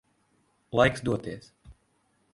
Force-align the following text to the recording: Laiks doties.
Laiks 0.73 0.99
doties. 1.11 1.51